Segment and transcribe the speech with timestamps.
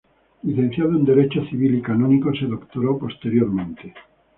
[0.41, 3.93] Licenciado en derecho civil y canónico, se doctoró posteriormente.